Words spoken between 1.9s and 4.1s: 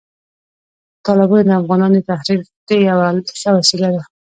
د تفریح یوه ښه وسیله ده.